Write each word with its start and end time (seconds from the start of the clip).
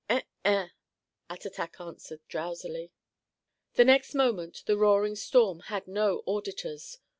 "Eh 0.09 0.23
eh," 0.43 0.69
Attatak 1.29 1.79
answered 1.79 2.27
drowsily. 2.27 2.91
The 3.75 3.85
next 3.85 4.15
moment 4.15 4.63
the 4.65 4.75
roaring 4.75 5.15
storm 5.15 5.59
had 5.69 5.87
no 5.87 6.23
auditors. 6.25 6.97